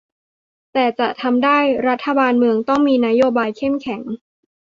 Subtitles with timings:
[0.73, 4.01] แต่จะทำได้ รัฐบาลเมืองต้องมีนโยบายเข้มแข็ง